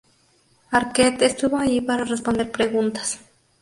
[0.79, 3.19] Arquette estuvo allí para responder preguntas.